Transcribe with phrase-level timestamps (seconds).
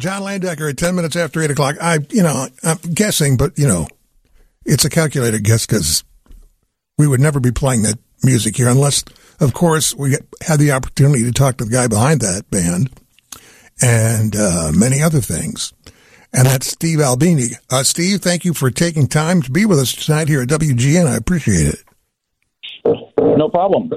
[0.00, 1.76] John Landecker at 10 minutes after 8 o'clock.
[1.80, 3.86] I, you know, I'm guessing, but, you know,
[4.64, 6.04] it's a calculated guess because
[6.98, 9.04] we would never be playing that music here unless,
[9.40, 12.90] of course, we had the opportunity to talk to the guy behind that band
[13.82, 15.72] and uh, many other things.
[16.32, 17.48] And that's Steve Albini.
[17.70, 21.06] Uh, Steve, thank you for taking time to be with us tonight here at WGN.
[21.06, 21.84] I appreciate it.
[23.18, 23.90] No problem.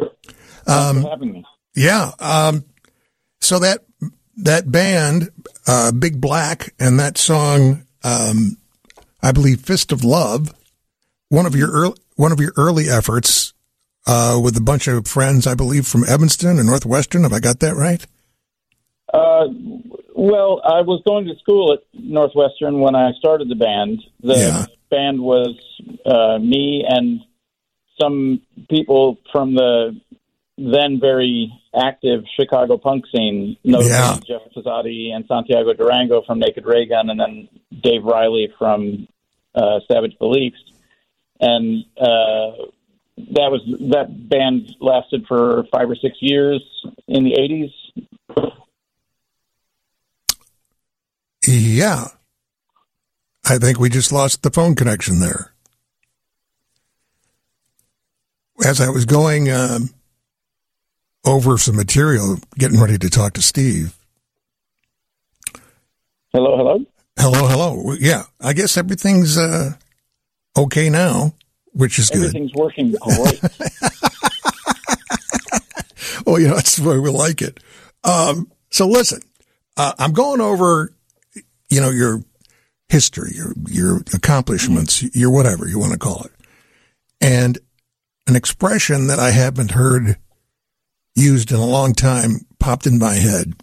[0.65, 1.45] Um, for having me.
[1.75, 2.11] Yeah.
[2.19, 2.65] Um,
[3.39, 3.81] so that
[4.37, 5.29] that band,
[5.67, 8.57] uh, Big Black, and that song, um,
[9.21, 10.53] I believe, "Fist of Love,"
[11.29, 13.53] one of your early, one of your early efforts
[14.05, 17.23] uh, with a bunch of friends, I believe, from Evanston and Northwestern.
[17.23, 18.05] Have I got that right?
[19.13, 19.45] Uh,
[20.15, 24.01] well, I was going to school at Northwestern when I started the band.
[24.21, 24.65] The yeah.
[24.89, 25.55] band was
[26.05, 27.21] uh, me and
[27.99, 29.99] some people from the
[30.57, 34.19] then very active Chicago punk scene, notably yeah.
[34.27, 34.42] Jeff
[34.73, 37.49] Pezzati and Santiago Durango from Naked Raygun, and then
[37.81, 39.07] Dave Riley from
[39.55, 40.57] uh, Savage Beliefs.
[41.39, 42.67] And uh,
[43.17, 46.61] that was that band lasted for five or six years
[47.07, 47.73] in the 80s.
[51.45, 52.05] Yeah.
[53.45, 55.53] I think we just lost the phone connection there.
[58.65, 59.89] As I was going um,
[61.25, 63.93] over some material, getting ready to talk to Steve.
[66.35, 66.83] Hello, hello.
[67.19, 67.93] Hello, hello.
[67.99, 69.73] Yeah, I guess everything's uh,
[70.57, 71.35] okay now,
[71.73, 72.61] which is everything's good.
[72.61, 73.39] Everything's working great.
[76.25, 77.59] well, you know, that's the way we like it.
[78.03, 79.21] Um, so listen,
[79.77, 80.91] uh, I'm going over,
[81.69, 82.23] you know, your
[82.89, 86.31] history, your your accomplishments, your whatever you want to call it,
[87.21, 87.59] and
[88.25, 90.17] an expression that I haven't heard
[91.13, 93.53] used in a long time popped in my head,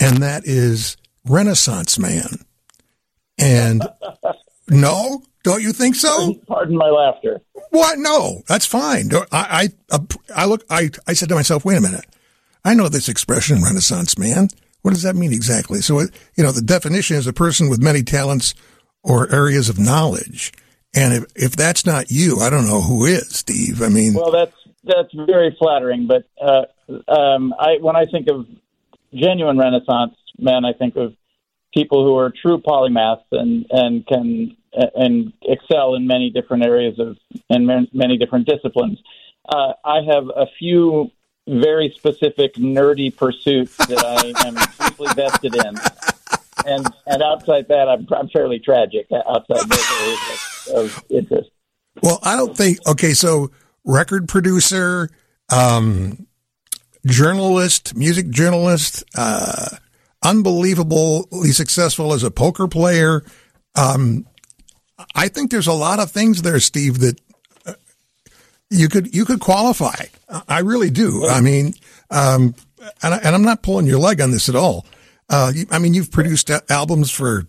[0.00, 0.96] and that is
[1.28, 2.44] Renaissance man.
[3.38, 3.82] And
[4.68, 6.34] no, don't you think so?
[6.46, 7.40] Pardon my laughter.
[7.70, 7.98] What?
[7.98, 9.10] No, that's fine.
[9.32, 9.98] I, I,
[10.34, 10.64] I look.
[10.70, 12.04] I, I said to myself, wait a minute.
[12.64, 14.48] I know this expression, Renaissance man.
[14.82, 15.80] What does that mean exactly?
[15.80, 18.54] So, you know, the definition is a person with many talents
[19.02, 20.52] or areas of knowledge.
[20.94, 23.82] And if, if that's not you, I don't know who is, Steve.
[23.82, 26.06] I mean, well, that's that's very flattering.
[26.06, 26.64] But uh,
[27.10, 28.46] um, I, when I think of
[29.12, 31.14] genuine Renaissance men, I think of
[31.78, 34.56] people who are true polymaths and and can
[34.96, 37.16] and excel in many different areas of
[37.48, 38.98] and many different disciplines.
[39.48, 41.10] Uh, I have a few
[41.46, 44.54] very specific nerdy pursuits that I am
[44.88, 45.74] deeply vested in.
[46.66, 51.50] And and outside that, I'm, I'm fairly tragic outside those areas of, interest.
[52.02, 52.78] Well, I don't think.
[52.86, 53.50] Okay, so
[53.84, 55.10] record producer,
[55.48, 56.26] um,
[57.06, 59.76] journalist, music journalist, uh,
[60.22, 63.22] unbelievably successful as a poker player.
[63.74, 64.26] Um,
[65.14, 67.20] I think there's a lot of things there, Steve, that
[67.66, 67.74] uh,
[68.70, 70.06] you could you could qualify.
[70.48, 71.26] I really do.
[71.26, 71.74] I mean,
[72.10, 72.54] um,
[73.02, 74.86] and, I, am not pulling your leg on this at all.
[75.28, 77.46] Uh, I mean, you've produced albums for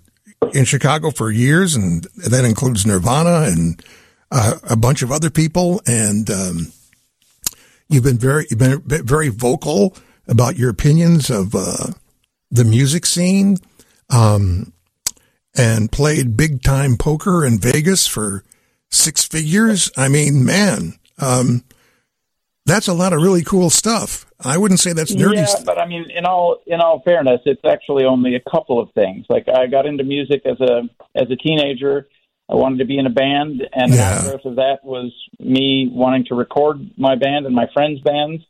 [0.53, 3.84] in Chicago for years, and that includes Nirvana and
[4.31, 6.72] uh, a bunch of other people, and um,
[7.90, 9.96] you've been very you've been very vocal
[10.28, 11.88] about your opinions of uh,
[12.52, 13.58] the music scene,
[14.10, 14.74] um,
[15.56, 18.44] and played big time poker in Vegas for
[18.90, 19.92] six figures.
[19.98, 21.64] I mean, man, um,
[22.66, 24.26] that's a lot of really cool stuff.
[24.44, 25.36] I wouldn't say that's nerdy.
[25.36, 28.92] Yeah, but I mean, in all in all fairness, it's actually only a couple of
[28.94, 29.26] things.
[29.30, 30.84] Like I got into music as a
[31.16, 32.08] as a teenager
[32.50, 34.22] I wanted to be in a band, and yeah.
[34.22, 38.44] the growth of that was me wanting to record my band and my friends' bands,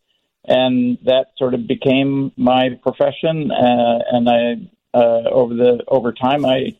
[0.45, 3.51] and that sort of became my profession.
[3.51, 6.75] Uh, and I, uh, over the over time, I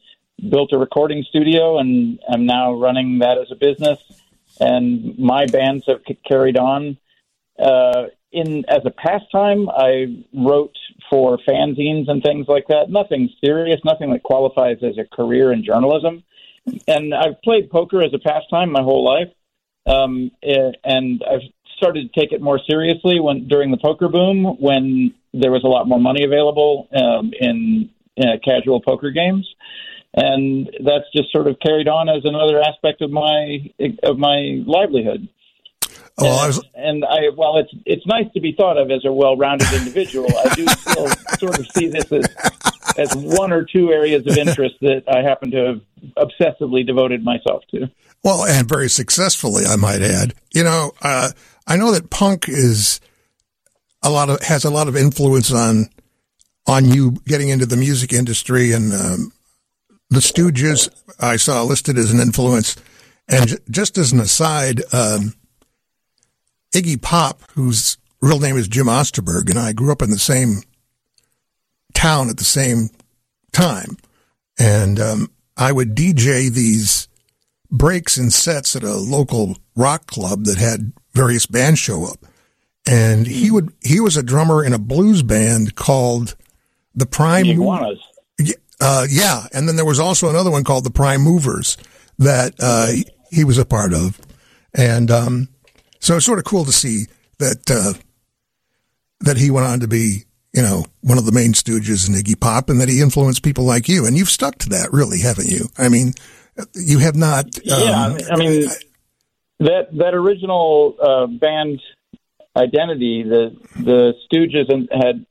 [0.50, 4.00] built a recording studio, and I'm now running that as a business.
[4.60, 6.98] And my bands have carried on.
[7.58, 10.76] Uh, in as a pastime, I wrote
[11.10, 12.90] for fanzines and things like that.
[12.90, 16.24] Nothing serious, nothing that qualifies as a career in journalism
[16.88, 19.32] and I've played poker as a pastime my whole life,
[19.86, 21.50] um, eh, and I've
[21.80, 25.68] started to take it more seriously when during the poker boom when there was a
[25.68, 27.90] lot more money available um, in
[28.20, 29.48] uh, casual poker games,
[30.14, 33.72] and that's just sort of carried on as another aspect of my
[34.04, 35.28] of my livelihood.
[36.18, 36.66] Oh, and, I was...
[36.76, 40.54] and I, while it's it's nice to be thought of as a well-rounded individual, I
[40.56, 41.08] do still
[41.40, 42.26] sort of see this as
[42.98, 47.64] as one or two areas of interest that I happen to have obsessively devoted myself
[47.72, 47.90] to.
[48.24, 50.34] Well, and very successfully, I might add.
[50.52, 51.30] You know, uh,
[51.70, 53.00] I know that punk is
[54.02, 55.90] a lot of has a lot of influence on
[56.68, 59.32] on you getting into the music industry and um,
[60.10, 60.90] the Stooges.
[61.20, 62.76] I saw listed as an influence,
[63.28, 65.36] and j- just as an aside, um,
[66.74, 70.64] Iggy Pop, whose real name is Jim Osterberg, and I grew up in the same
[71.94, 72.90] town at the same
[73.52, 73.98] time,
[74.58, 77.08] and um, I would DJ these
[77.70, 82.26] breaks and sets at a local rock club that had various bands show up.
[82.88, 86.36] And he would he was a drummer in a blues band called
[86.96, 88.00] the Prime Iguanas.
[88.82, 91.76] Uh, yeah, and then there was also another one called the Prime Movers
[92.18, 92.88] that uh,
[93.30, 94.18] he, was a part of,
[94.74, 95.50] and um,
[96.00, 97.06] so it's sort of cool to see
[97.40, 97.94] that uh,
[99.20, 100.24] that he went on to be
[100.54, 103.66] you know one of the main stooges in Iggy Pop, and that he influenced people
[103.66, 105.68] like you, and you've stuck to that, really, haven't you?
[105.78, 106.14] I mean,
[106.74, 107.46] you have not.
[107.46, 108.70] Um, yeah, I mean
[109.60, 111.82] that that original uh, band
[112.56, 115.26] identity, the the Stooges, and had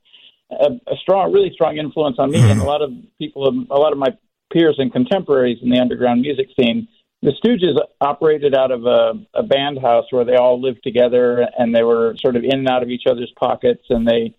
[0.51, 3.91] a, a, strong, really strong influence on me and a lot of people, a lot
[3.91, 4.09] of my
[4.51, 6.87] peers and contemporaries in the underground music scene.
[7.21, 11.75] The Stooges operated out of a, a band house where they all lived together and
[11.75, 14.33] they were sort of in and out of each other's pockets and they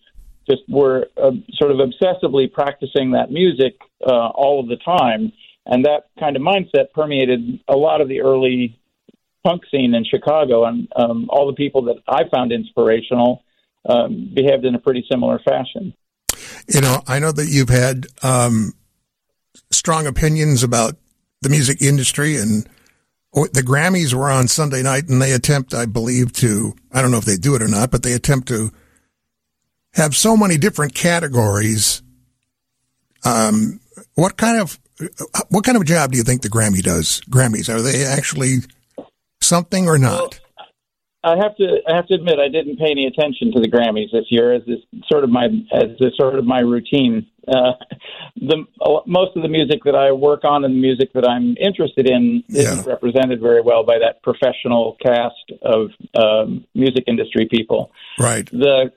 [0.49, 5.33] just were uh, sort of obsessively practicing that music uh, all of the time.
[5.67, 8.81] And that kind of mindset permeated a lot of the early
[9.45, 10.65] punk scene in Chicago.
[10.65, 13.43] And um, all the people that I found inspirational
[13.89, 15.95] um, behaved in a pretty similar fashion.
[16.69, 18.73] You know, I know that you've had um,
[19.71, 20.97] strong opinions about
[21.43, 22.69] the music industry and
[23.33, 27.19] the Grammys were on Sunday night and they attempt, I believe, to, I don't know
[27.19, 28.73] if they do it or not, but they attempt to
[29.95, 32.03] have so many different categories.
[33.25, 33.81] Um,
[34.15, 34.79] what kind of,
[35.49, 37.21] what kind of job do you think the Grammy does?
[37.31, 38.59] Grammys, are they actually
[39.51, 40.41] something or not?
[40.41, 40.67] Well,
[41.23, 44.11] I have to I have to admit I didn't pay any attention to the Grammys
[44.11, 44.79] this year as this
[45.11, 47.27] sort of my as this sort of my routine.
[47.47, 47.73] Uh,
[48.37, 48.65] the
[49.07, 52.43] most of the music that I work on and the music that I'm interested in
[52.49, 52.63] yeah.
[52.63, 57.93] isn't represented very well by that professional cast of um, music industry people.
[58.19, 58.49] Right.
[58.51, 58.91] The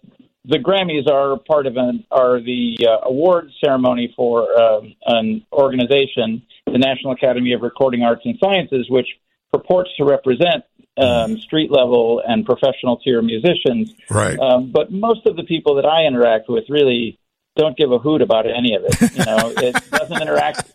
[0.45, 6.41] the Grammys are part of an are the uh, award ceremony for uh, an organization,
[6.67, 9.07] the National Academy of Recording Arts and Sciences, which
[9.53, 10.63] purports to represent
[10.97, 13.94] um, street level and professional tier musicians.
[14.09, 14.38] Right.
[14.39, 17.19] Um, but most of the people that I interact with really
[17.55, 19.01] don't give a hoot about any of it.
[19.01, 20.71] You know, it doesn't interact.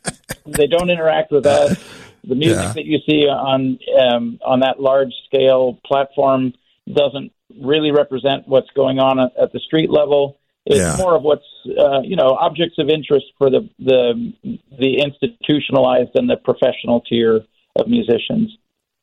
[0.46, 1.76] They don't interact with us.
[2.24, 2.72] The music yeah.
[2.72, 6.52] that you see on um, on that large scale platform
[6.92, 10.38] doesn't really represent what's going on at, at the street level.
[10.66, 10.96] It's yeah.
[10.98, 14.32] more of what's uh, you know objects of interest for the the
[14.78, 17.40] the institutionalized and the professional tier
[17.76, 18.56] of musicians.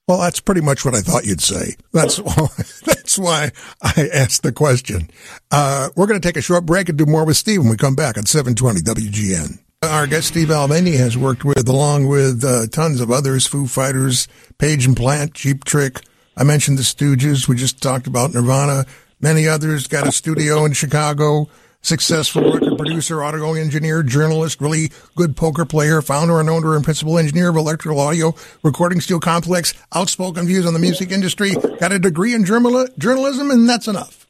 [0.07, 1.75] Well, that's pretty much what I thought you'd say.
[1.91, 2.17] That's
[2.85, 5.09] that's why I asked the question.
[5.49, 7.77] Uh, we're going to take a short break and do more with Steve when we
[7.77, 9.59] come back at 720 WGN.
[9.81, 14.27] Our guest Steve Albini has worked with, along with uh, tons of others, Foo Fighters,
[14.57, 16.01] Page and Plant, Cheap Trick.
[16.37, 17.47] I mentioned the Stooges.
[17.47, 18.85] We just talked about Nirvana.
[19.21, 21.49] Many others got a studio in Chicago
[21.85, 27.19] successful record producer, audio engineer, journalist, really good poker player, founder and owner and principal
[27.19, 28.33] engineer of Electrical Audio
[28.63, 33.69] Recording Steel Complex, outspoken views on the music industry, got a degree in journalism, and
[33.69, 34.25] that's enough.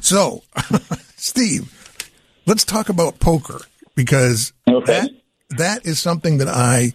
[0.00, 0.44] So,
[1.16, 2.06] Steve,
[2.46, 3.60] let's talk about poker
[3.96, 5.00] because okay.
[5.00, 5.10] that
[5.58, 6.92] that is something that I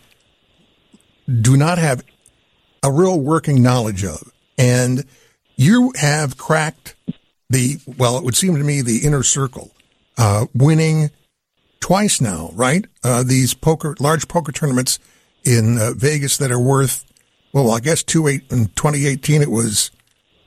[1.27, 2.05] do not have
[2.83, 4.31] a real working knowledge of.
[4.57, 5.03] And
[5.57, 6.95] you have cracked
[7.49, 9.74] the, well, it would seem to me the inner circle
[10.17, 11.09] uh, winning
[11.79, 12.85] twice now, right?
[13.03, 14.99] Uh, these poker, large poker tournaments
[15.43, 17.05] in uh, Vegas that are worth,
[17.53, 19.91] well, I guess two eight in 2018 it was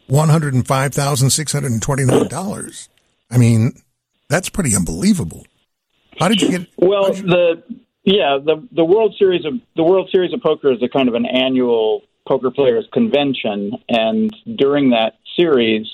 [0.09, 2.89] one hundred and five thousand six hundred and twenty nine dollars.
[3.31, 3.73] I mean,
[4.29, 5.47] that's pretty unbelievable.
[6.19, 6.69] How did you get?
[6.77, 7.23] Well, you...
[7.23, 7.63] the
[8.05, 11.15] yeah the the World Series of the World Series of Poker is a kind of
[11.15, 15.87] an annual poker players convention, and during that series,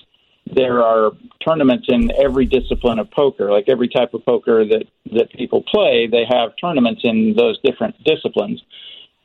[0.47, 1.13] there are
[1.47, 3.51] tournaments in every discipline of poker.
[3.51, 7.95] Like every type of poker that that people play, they have tournaments in those different
[8.05, 8.63] disciplines.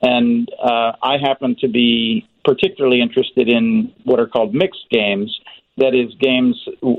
[0.02, 5.38] And uh, I happen to be particularly interested in what are called mixed games.
[5.78, 6.58] That is, games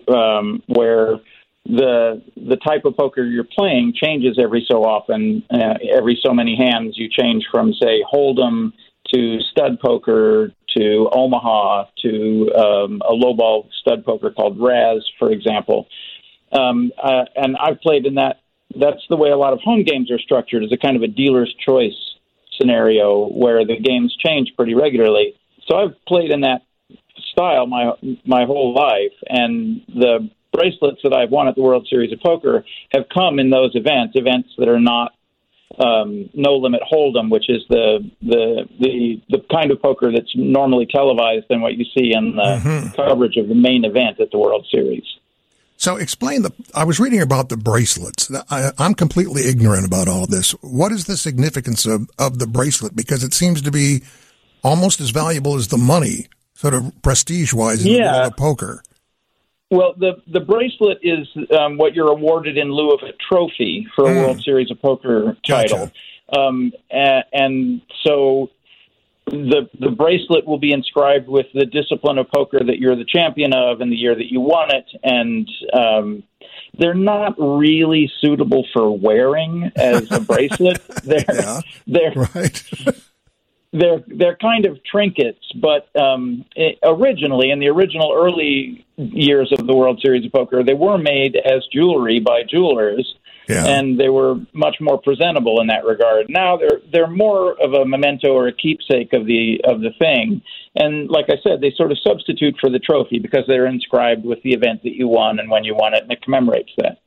[0.08, 1.20] um, where
[1.66, 5.42] the the type of poker you're playing changes every so often.
[5.50, 8.72] Uh, every so many hands, you change from say hold'em
[9.12, 15.86] to stud poker to Omaha to um, a lowball stud poker called Razz, for example.
[16.52, 18.40] Um, uh, and I've played in that.
[18.78, 21.08] That's the way a lot of home games are structured, as a kind of a
[21.08, 21.96] dealer's choice
[22.56, 25.34] scenario where the games change pretty regularly.
[25.68, 26.62] So I've played in that
[27.32, 27.92] style my
[28.24, 32.64] my whole life, and the bracelets that I've won at the World Series of Poker
[32.92, 35.12] have come in those events, events that are not
[35.78, 40.86] um, no limit hold'em, which is the, the the the kind of poker that's normally
[40.86, 42.94] televised and what you see in the mm-hmm.
[42.94, 45.04] coverage of the main event at the World Series.
[45.76, 46.52] So explain the.
[46.74, 48.30] I was reading about the bracelets.
[48.50, 50.50] I, am completely ignorant about all this.
[50.60, 52.94] What is the significance of, of the bracelet?
[52.94, 54.02] Because it seems to be
[54.62, 57.96] almost as valuable as the money, sort of prestige wise, in yeah.
[57.96, 58.82] the world of poker.
[59.70, 64.06] Well, the the bracelet is um, what you're awarded in lieu of a trophy for
[64.06, 64.24] a mm.
[64.24, 65.90] World Series of Poker title,
[66.32, 66.40] gotcha.
[66.40, 68.50] um, and, and so
[69.30, 73.52] the the bracelet will be inscribed with the discipline of poker that you're the champion
[73.52, 74.86] of and the year that you won it.
[75.02, 76.22] And um,
[76.76, 80.80] they're not really suitable for wearing as a bracelet.
[81.04, 82.62] They're yeah, they're right
[83.72, 89.66] they're they're kind of trinkets but um, it, originally in the original early years of
[89.66, 93.14] the World Series of Poker they were made as jewelry by jewelers
[93.50, 93.66] yeah.
[93.66, 96.26] and they were much more presentable in that regard.
[96.28, 100.42] Now they're they're more of a memento or a keepsake of the of the thing,
[100.74, 104.42] and like I said, they sort of substitute for the trophy because they're inscribed with
[104.42, 107.00] the event that you won and when you won it, and it commemorates that.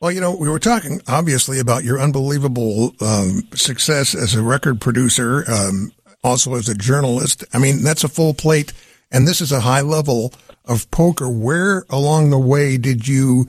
[0.00, 4.80] Well, you know, we were talking obviously about your unbelievable um, success as a record
[4.80, 7.44] producer, um, also as a journalist.
[7.52, 8.72] I mean, that's a full plate,
[9.10, 10.32] and this is a high level
[10.64, 11.28] of poker.
[11.28, 13.46] Where along the way did you?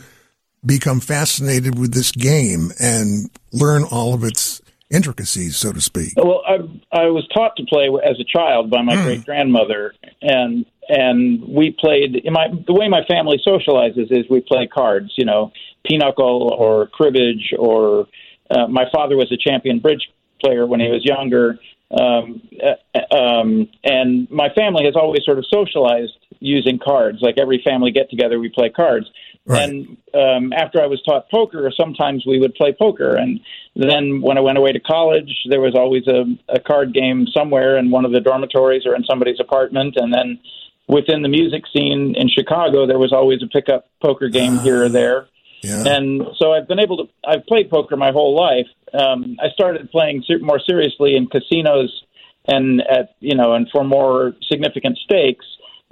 [0.65, 6.13] become fascinated with this game and learn all of its intricacies, so to speak?
[6.15, 6.57] Well, I,
[6.91, 9.03] I was taught to play as a child by my mm.
[9.03, 12.15] great grandmother, and and we played.
[12.23, 15.13] In my the way my family socializes is we play cards.
[15.17, 15.51] You know,
[15.85, 18.07] pinochle or cribbage, or
[18.49, 20.09] uh, my father was a champion bridge
[20.43, 21.57] player when he was younger.
[21.91, 27.19] Um, uh, um, and my family has always sort of socialized using cards.
[27.21, 29.07] Like every family get together, we play cards.
[29.45, 29.69] Right.
[29.69, 33.15] And um, after I was taught poker, sometimes we would play poker.
[33.15, 33.39] And
[33.75, 37.77] then when I went away to college, there was always a, a card game somewhere
[37.77, 39.95] in one of the dormitories or in somebody's apartment.
[39.97, 40.39] And then
[40.87, 44.83] within the music scene in Chicago, there was always a pickup poker game uh, here
[44.83, 45.27] or there.
[45.61, 45.83] Yeah.
[45.85, 47.03] And so I've been able to.
[47.25, 48.67] I've played poker my whole life.
[48.93, 52.03] Um, I started playing more seriously in casinos
[52.47, 55.45] and at you know and for more significant stakes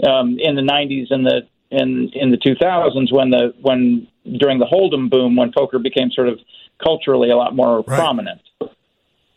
[0.07, 4.07] um, in the 90s and the in in the 2000s when the when
[4.37, 6.39] during the Hold'em boom when poker became sort of
[6.83, 7.99] culturally a lot more right.
[7.99, 8.41] prominent.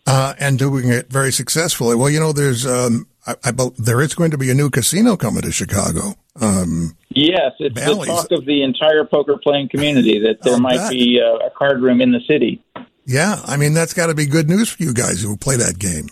[0.06, 1.94] Uh, and doing it very successfully.
[1.94, 5.16] Well, you know, there's um, I, I, there is going to be a new casino
[5.16, 6.14] coming to Chicago.
[6.40, 8.08] Um, yes, it's Bally's.
[8.08, 10.90] the talk of the entire poker playing community that there might bet.
[10.90, 12.62] be a, a card room in the city.
[13.04, 15.78] Yeah, I mean that's got to be good news for you guys who play that
[15.78, 16.08] game.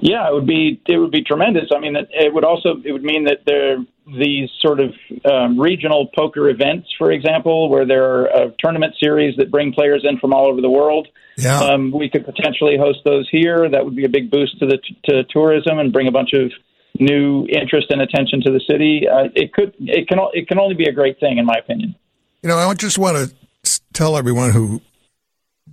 [0.00, 1.68] Yeah, it would be it would be tremendous.
[1.74, 4.94] I mean, it, it would also it would mean that there these sort of
[5.24, 10.04] um, regional poker events, for example, where there are a tournament series that bring players
[10.08, 11.08] in from all over the world.
[11.36, 11.58] Yeah.
[11.58, 13.68] Um, we could potentially host those here.
[13.68, 16.52] That would be a big boost to the to tourism and bring a bunch of
[16.98, 19.06] new interest and attention to the city.
[19.08, 21.94] Uh, it could it can it can only be a great thing, in my opinion.
[22.42, 24.80] You know, I just want to tell everyone who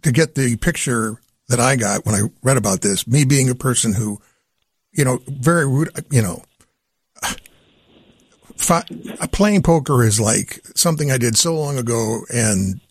[0.02, 3.08] to get the picture that I got when I read about this.
[3.08, 4.20] Me being a person who,
[4.92, 6.44] you know, very rude you know
[8.58, 8.84] fi-
[9.32, 12.82] playing poker is like something I did so long ago and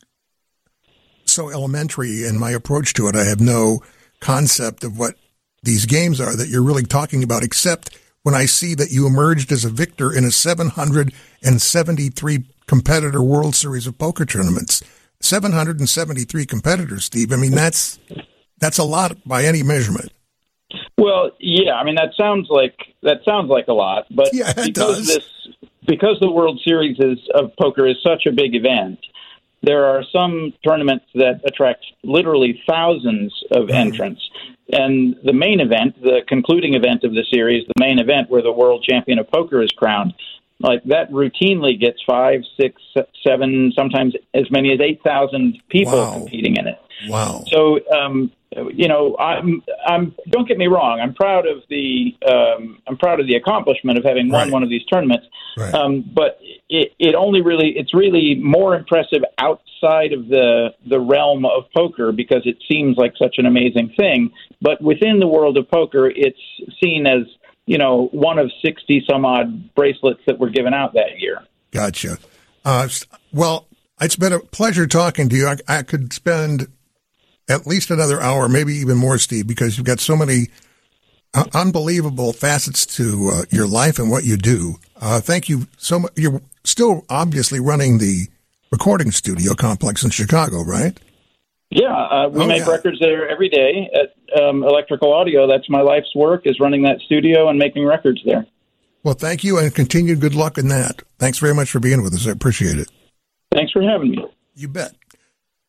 [1.25, 3.17] so elementary in my approach to it.
[3.17, 3.83] I have no
[4.21, 5.17] concept of what
[5.63, 9.53] these games are that you're really talking about, except when I see that you emerged
[9.53, 14.83] as a victor in a 773 competitor World Series of Poker tournaments.
[15.21, 17.33] 773 competitors, Steve.
[17.33, 18.01] I mean, that's
[18.59, 20.13] that's a lot by any measurement.
[20.99, 24.73] Well, yeah, I mean that sounds like that sounds like a lot, but yeah, because
[24.73, 25.07] does.
[25.07, 25.29] this
[25.87, 28.99] because the World Series is, of poker is such a big event,
[29.63, 34.29] there are some tournaments that attract literally thousands of entrants.
[34.73, 38.53] And the main event, the concluding event of the series, the main event where the
[38.53, 40.15] world champion of poker is crowned,
[40.59, 42.81] like that routinely gets five, six,
[43.27, 46.13] seven, sometimes as many as 8,000 people wow.
[46.15, 46.79] competing in it.
[47.09, 47.45] Wow.
[47.49, 48.33] So, um,
[48.75, 51.01] you know, I'm, I'm, don't get me wrong.
[51.01, 54.53] I'm proud of the, um, I'm proud of the accomplishment of having won right.
[54.53, 55.27] one of these tournaments.
[55.57, 55.73] Right.
[55.75, 61.45] Um, but it, it only really, it's really more impressive outside of the, the realm
[61.45, 64.31] of poker because it seems like such an amazing thing.
[64.61, 66.39] But within the world of poker, it's
[66.83, 67.27] seen as,
[67.67, 71.39] you know, one of 60 some odd bracelets that were given out that year.
[71.71, 72.19] Gotcha.
[72.65, 72.89] Uh,
[73.33, 73.67] well,
[74.01, 75.47] it's been a pleasure talking to you.
[75.47, 76.69] I, I could spend
[77.49, 80.49] at least another hour, maybe even more, Steve, because you've got so many
[81.35, 84.77] uh, unbelievable facets to uh, your life and what you do.
[85.01, 86.13] Uh, thank you so much.
[86.17, 88.27] You're still obviously running the
[88.71, 90.99] recording studio complex in Chicago, right?
[91.71, 92.71] Yeah, uh, we oh, make yeah.
[92.71, 95.47] records there every day at um, Electrical Audio.
[95.47, 98.47] That's my life's work is running that studio and making records there.
[99.05, 101.03] Well, thank you and continued good luck in that.
[101.19, 102.27] Thanks very much for being with us.
[102.27, 102.91] I appreciate it.
[103.53, 104.25] Thanks for having me.
[104.55, 104.95] You bet.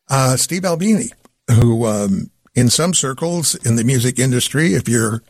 [0.08, 1.06] Uh, Steve Albini,
[1.50, 5.22] who um, in some circles in the music industry, if you're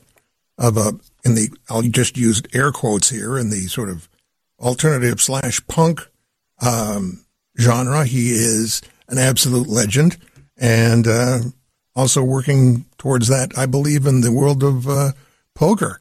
[0.58, 0.92] of a
[1.24, 4.08] in the I'll just use air quotes here in the sort of
[4.60, 6.00] alternative slash punk
[6.64, 7.24] um,
[7.58, 10.16] genre, he is an absolute legend,
[10.56, 11.38] and uh,
[11.96, 15.12] also working towards that, I believe, in the world of uh,
[15.54, 16.00] poker.